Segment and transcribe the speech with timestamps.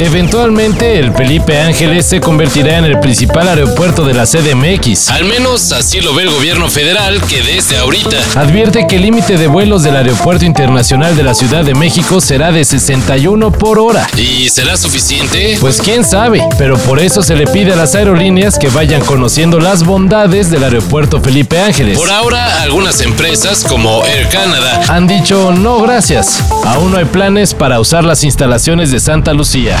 [0.00, 5.10] Eventualmente, el Felipe Ángeles se convertirá en el principal aeropuerto de la CDMX.
[5.10, 9.36] Al menos así lo ve el gobierno federal, que desde ahorita Advierte que el límite
[9.36, 14.06] de vuelos del Aeropuerto Internacional de la Ciudad de México será de 61 por hora.
[14.16, 15.56] ¿Y será suficiente?
[15.60, 19.60] Pues quién sabe, pero por eso se le pide a las aerolíneas que vayan conociendo
[19.60, 21.96] las bondades del aeropuerto Felipe Ángeles.
[21.96, 27.54] Por ahora, algunas empresas como Air Canada Han dicho no gracias, aún no hay planes
[27.54, 29.78] para usar las instalaciones de Santa Lucía.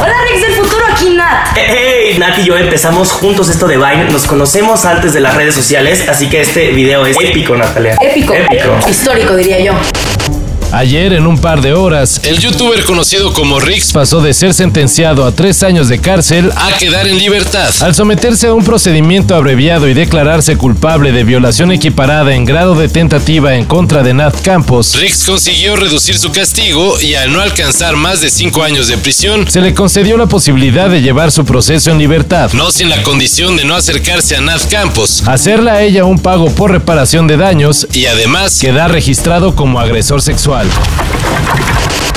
[0.00, 1.48] Hola Rex del futuro, aquí Nat.
[1.56, 5.54] Hey, Nat y yo empezamos juntos esto de Vine, nos conocemos antes de las redes
[5.54, 7.96] sociales, así que este video es épico, Natalia.
[8.00, 8.34] Épico.
[8.34, 8.78] Épico.
[8.88, 9.74] Histórico, diría yo.
[10.74, 15.24] Ayer, en un par de horas, el youtuber conocido como Rix pasó de ser sentenciado
[15.24, 17.72] a tres años de cárcel a quedar en libertad.
[17.80, 22.88] al someterse a un procedimiento abreviado y declararse culpable de violación equiparada en grado de
[22.88, 24.96] tentativa en contra de Nat Campos.
[24.96, 29.48] Rix consiguió reducir su castigo y al no alcanzar más de 5 años de prisión,
[29.48, 33.56] Se le concedió la posibilidad de llevar su proceso en libertad, no sin la condición
[33.56, 37.86] de no acercarse a Nat Campos hacerle a ella un pago por reparación de daños
[37.92, 40.63] y además quedar registrado como agresor sexual.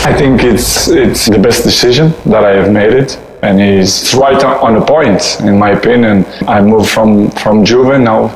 [0.05, 4.41] I think it's it's the best decision that I have made it, and it's right
[4.43, 6.25] on the point, in my opinion.
[6.47, 8.29] I moved from from Juve now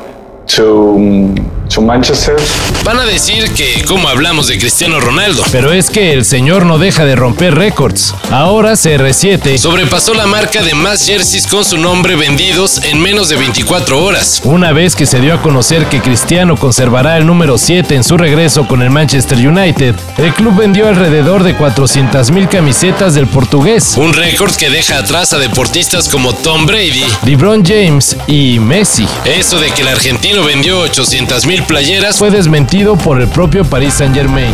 [0.48, 2.36] to um, to Manchester.
[2.84, 6.78] van a decir que como hablamos de Cristiano Ronaldo, Pero es que el señor no
[6.78, 8.14] deja de romper récords.
[8.30, 13.36] Ahora CR7, sobrepasó la marca de más jerseys con su nombre vendidos en menos de
[13.38, 14.42] 24 horas.
[14.44, 18.18] una vez que se dio a conocer que Cristiano conservará el número 7 en su
[18.18, 23.96] regreso con el Manchester United, el club vendió alrededor de 400.000 camisetas del portugués.
[23.98, 27.06] Un récord que deja atrás a deportistas como Tom Brady.
[27.26, 29.08] LeBron James y Messi.
[29.26, 33.96] Eso de que el argentino vendió 800 mil playeras Fue desmentido por el propio Paris
[33.96, 34.54] Saint Germain.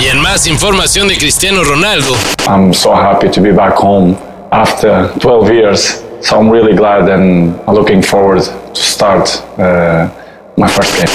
[0.00, 2.14] y en más información de Cristiano Ronaldo.
[2.48, 4.16] I'm so happy to be back home
[4.50, 6.04] after 12 years.
[6.20, 10.08] So I'm really glad and I'm looking forward to start uh,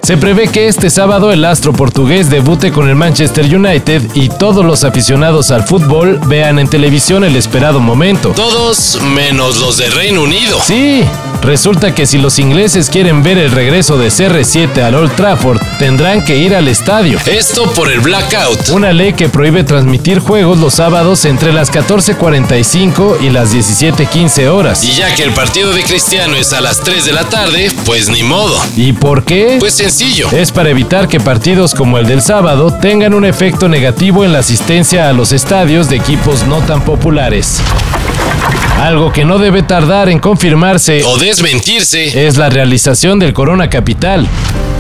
[0.04, 4.64] Se prevé que este sábado el astro portugués debute con el Manchester United y todos
[4.64, 8.30] los aficionados al fútbol vean en televisión el esperado momento.
[8.30, 10.60] Todos menos los de Reino Unido.
[10.64, 11.04] Sí,
[11.42, 16.24] resulta que si los ingleses quieren ver el regreso de CR7 al Old Trafford, tendrán
[16.24, 17.20] que ir al estadio.
[17.26, 18.70] Esto por el blackout.
[18.70, 24.84] Una ley que prohíbe transmitir juegos los sábados entre las 14.45 y las 17.15 horas.
[24.86, 28.08] Y ya que el partido de Cristiano es a las 3 de la tarde, pues
[28.10, 28.58] ni modo.
[28.78, 29.33] ¿Y por qué?
[29.60, 30.30] Pues sencillo.
[30.32, 34.40] es para evitar que partidos como el del sábado tengan un efecto negativo en la
[34.40, 37.60] asistencia a los estadios de equipos no tan populares.
[38.80, 42.28] Algo que no debe tardar en confirmarse O desmentirse.
[42.28, 44.28] es la realización del Corona Capital.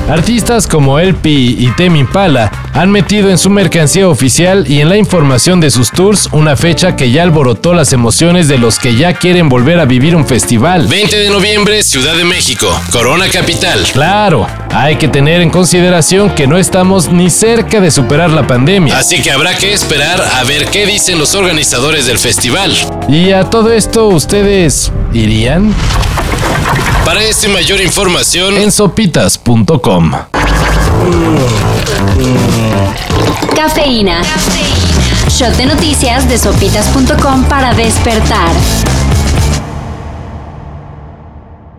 [0.09, 4.97] Artistas como Elpi y Temi Impala han metido en su mercancía oficial y en la
[4.97, 9.13] información de sus tours una fecha que ya alborotó las emociones de los que ya
[9.13, 10.87] quieren volver a vivir un festival.
[10.87, 13.81] 20 de noviembre, Ciudad de México, Corona Capital.
[13.93, 18.97] Claro, hay que tener en consideración que no estamos ni cerca de superar la pandemia.
[18.97, 22.75] Así que habrá que esperar a ver qué dicen los organizadores del festival.
[23.07, 25.73] Y a todo esto, ¿ustedes irían?
[27.05, 30.11] Para esta y mayor información, En sopitas.com.
[33.55, 34.21] Cafeína.
[35.29, 38.51] Shot de noticias de sopitas.com para despertar.